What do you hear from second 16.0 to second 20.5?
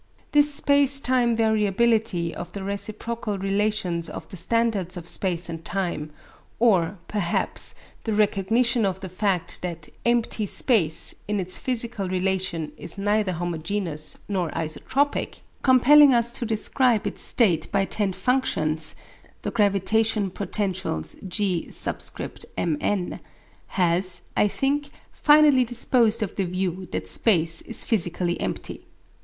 us to describe its state by ten functions (the gravitation